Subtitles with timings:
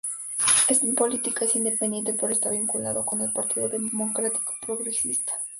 [0.67, 5.33] En política es independiente, pero está vinculado con el Partido Democrático Progresista.